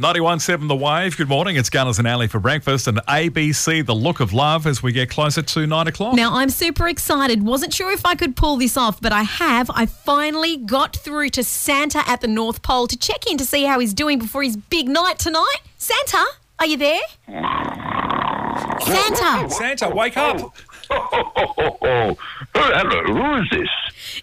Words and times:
91.7 0.00 0.66
The 0.66 0.76
Wave. 0.76 1.14
Good 1.18 1.28
morning. 1.28 1.56
It's 1.56 1.68
Gunners 1.68 1.98
and 1.98 2.08
Ali 2.08 2.26
for 2.26 2.40
breakfast 2.40 2.88
and 2.88 2.96
ABC, 3.06 3.84
The 3.84 3.94
Look 3.94 4.20
of 4.20 4.32
Love, 4.32 4.66
as 4.66 4.82
we 4.82 4.92
get 4.92 5.10
closer 5.10 5.42
to 5.42 5.66
9 5.66 5.88
o'clock. 5.88 6.14
Now, 6.14 6.36
I'm 6.36 6.48
super 6.48 6.88
excited. 6.88 7.42
Wasn't 7.42 7.74
sure 7.74 7.92
if 7.92 8.06
I 8.06 8.14
could 8.14 8.34
pull 8.34 8.56
this 8.56 8.78
off, 8.78 8.98
but 9.02 9.12
I 9.12 9.24
have. 9.24 9.70
I 9.74 9.84
finally 9.84 10.56
got 10.56 10.96
through 10.96 11.28
to 11.30 11.44
Santa 11.44 12.02
at 12.08 12.22
the 12.22 12.28
North 12.28 12.62
Pole 12.62 12.86
to 12.86 12.96
check 12.96 13.30
in 13.30 13.36
to 13.36 13.44
see 13.44 13.64
how 13.64 13.78
he's 13.78 13.92
doing 13.92 14.18
before 14.18 14.42
his 14.42 14.56
big 14.56 14.88
night 14.88 15.18
tonight. 15.18 15.58
Santa, 15.76 16.24
are 16.58 16.66
you 16.66 16.78
there? 16.78 17.02
Santa, 18.80 19.50
Santa, 19.50 19.90
wake 19.90 20.16
up. 20.16 20.56
Oh, 20.90 22.16
hello, 22.54 23.02
who 23.04 23.42
is 23.42 23.48
this? 23.50 23.68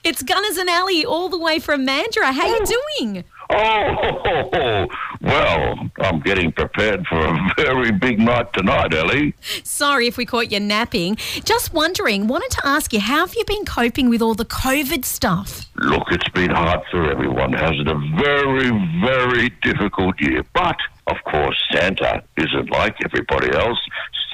it's 0.04 0.24
Gunners 0.24 0.58
and 0.58 0.70
Ali 0.70 1.06
all 1.06 1.30
the 1.30 1.38
way 1.38 1.60
from 1.60 1.86
Mandurah. 1.86 2.34
How 2.34 2.48
you 2.48 2.60
oh. 2.62 2.84
doing? 3.00 3.24
Oh, 3.50 4.88
well, 5.22 5.90
I'm 6.00 6.20
getting 6.20 6.52
prepared 6.52 7.06
for 7.08 7.18
a 7.20 7.54
very 7.58 7.92
big 7.92 8.20
night 8.20 8.52
tonight, 8.54 8.94
Ellie. 8.94 9.34
Sorry 9.64 10.08
if 10.08 10.18
we 10.18 10.26
caught 10.26 10.52
you 10.52 10.60
napping. 10.60 11.16
Just 11.44 11.74
wondering, 11.74 12.28
wanted 12.28 12.52
to 12.52 12.68
ask 12.68 12.92
you, 12.94 13.00
how 13.00 13.26
have 13.26 13.36
you 13.36 13.46
been 13.46 13.66
coping 13.66 14.10
with 14.10 14.22
all 14.22 14.34
the 14.36 14.46
COVID 14.46 15.06
stuff? 15.06 15.66
Look, 15.78 16.08
it's 16.12 16.30
been 16.30 16.52
hard 16.52 16.82
for 16.92 17.10
everyone, 17.10 17.54
hasn't 17.54 17.88
it? 17.88 17.88
A 17.88 18.00
very, 18.22 18.70
very 19.02 19.50
difficult 19.62 20.20
year. 20.20 20.44
But, 20.54 20.78
of 21.08 21.18
course, 21.26 21.58
Santa 21.72 22.24
isn't 22.38 22.70
like 22.72 22.96
everybody 23.06 23.56
else. 23.56 23.80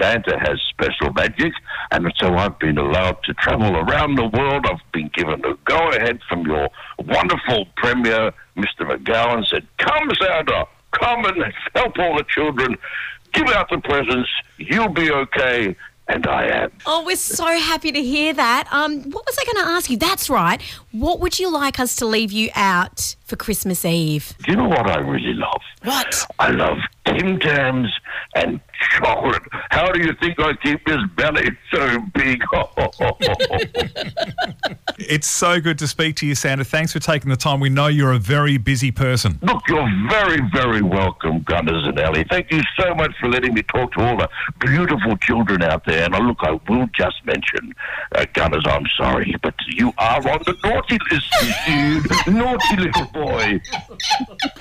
Santa 0.02 0.39
has 0.39 0.59
special 0.70 1.14
magic, 1.14 1.53
and 1.93 2.11
so 2.17 2.33
I've 2.35 2.57
been 2.57 2.79
allowed 2.79 3.21
to 3.25 3.33
travel 3.35 3.77
around 3.77 4.15
the 4.15 4.27
world. 4.27 4.65
I've 4.65 4.91
been 4.91 5.11
given 5.13 5.45
a 5.45 5.53
go 5.65 5.89
ahead 5.91 6.19
from 6.27 6.41
your 6.45 6.67
wonderful 6.97 7.67
Premier, 7.77 8.33
Mr. 8.57 8.81
McGowan, 8.81 9.47
said, 9.47 9.67
Come, 9.77 10.11
Santa, 10.19 10.66
come 10.91 11.25
and 11.25 11.53
help 11.75 11.99
all 11.99 12.17
the 12.17 12.25
children, 12.27 12.75
give 13.33 13.47
out 13.49 13.69
the 13.69 13.77
presents, 13.77 14.29
you'll 14.57 14.89
be 14.89 15.11
okay. 15.11 15.75
And 16.09 16.27
I 16.27 16.47
am. 16.47 16.72
Oh, 16.85 17.05
we're 17.05 17.16
so 17.16 17.45
happy 17.45 17.89
to 17.94 18.02
hear 18.03 18.33
that. 18.33 18.67
Um, 18.73 19.03
what 19.03 19.25
was 19.25 19.38
I 19.39 19.45
going 19.45 19.66
to 19.66 19.72
ask 19.72 19.89
you? 19.89 19.95
That's 19.95 20.30
right. 20.30 20.61
What 20.91 21.22
would 21.22 21.39
you 21.39 21.50
like 21.50 21.80
us 21.80 21.95
to 21.97 22.05
leave 22.05 22.30
you 22.30 22.50
out 22.55 23.16
for 23.23 23.38
Christmas 23.38 23.85
Eve? 23.85 24.33
Do 24.44 24.52
you 24.52 24.57
know 24.57 24.67
what 24.67 24.85
I 24.85 24.97
really 24.97 25.33
love? 25.33 25.61
What? 25.83 26.25
I 26.39 26.50
love 26.52 26.80
Tim 27.05 27.39
Tams 27.39 27.89
and 28.35 28.59
chocolate. 28.97 29.42
Do 29.94 29.99
you 29.99 30.13
think 30.19 30.39
I 30.39 30.53
keep 30.55 30.83
this 30.88 31.02
belly 31.16 31.55
so 31.72 31.99
big? 32.16 32.41
It's 35.09 35.28
so 35.28 35.59
good 35.59 35.78
to 35.80 35.88
speak 35.88 36.16
to 36.18 36.26
you, 36.26 36.36
Santa. 36.36 36.64
Thanks 36.64 36.94
for 36.94 37.00
taking 37.00 37.30
the 37.30 37.36
time. 37.36 37.59
We 37.59 37.70
know 37.70 37.88
you're 37.88 38.14
a 38.14 38.20
very 38.20 38.58
busy 38.58 38.92
person. 38.92 39.40
Look, 39.42 39.64
you're 39.68 39.90
very, 40.09 40.40
very 40.54 40.82
welcome, 40.82 41.42
Gunners 41.42 41.86
and 41.86 42.00
Ellie. 42.00 42.26
Thank 42.30 42.52
you 42.52 42.62
so 42.80 42.94
much 42.96 43.12
for 43.20 43.30
letting 43.30 43.54
me 43.54 43.64
talk 43.64 43.94
to 43.94 44.02
all 44.02 44.18
the 44.18 44.30
beautiful 44.59 45.18
children 45.18 45.64
out 45.64 45.86
there. 45.86 46.06
And 46.06 46.16
uh, 46.16 46.20
look, 46.20 46.38
I 46.42 46.59
will 46.70 46.88
just 46.94 47.26
mention, 47.26 47.74
uh, 48.16 48.26
Gunners, 48.34 48.64
I'm 48.66 48.86
sorry, 48.98 49.36
but 49.42 49.56
you 49.68 49.92
are 49.98 50.28
on 50.28 50.40
the 50.46 50.56
naughty 50.64 50.98
list, 51.12 51.36
you 51.68 52.34
naughty 52.34 52.78
little 52.78 53.06
boy. 53.08 53.62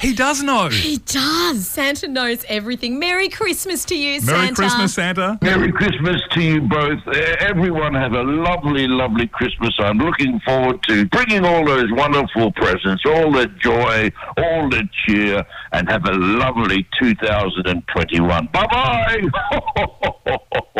He 0.01 0.15
does 0.15 0.43
know. 0.43 0.69
He 0.69 0.98
does. 0.98 1.67
Santa 1.67 2.09
knows 2.09 2.45
everything. 2.48 2.98
Merry 2.98 3.29
Christmas 3.29 3.85
to 3.87 3.97
you, 3.97 4.20
Santa. 4.20 4.33
Merry 4.33 4.47
Santa. 4.47 4.55
Christmas, 4.55 4.95
Santa. 4.95 5.39
Merry 5.43 5.73
Christmas 5.73 6.20
to 6.33 6.43
you 6.43 6.61
both. 6.61 7.01
Uh, 7.07 7.13
everyone 7.41 7.95
have 7.95 8.13
a 8.13 8.23
lovely, 8.23 8.89
lovely 8.89 9.27
Christmas. 9.27 9.75
I'm 9.79 9.98
looking 10.33 10.41
forward 10.47 10.83
to 10.88 11.06
bringing 11.06 11.44
all 11.44 11.64
those 11.64 11.91
wonderful 11.92 12.52
presents, 12.52 13.02
all 13.06 13.30
the 13.30 13.47
joy, 13.61 14.11
all 14.36 14.69
the 14.69 14.89
cheer, 15.06 15.44
and 15.72 15.89
have 15.89 16.05
a 16.06 16.12
lovely 16.12 16.86
2021. 17.00 18.48
Bye 18.52 18.66
bye. 18.66 20.39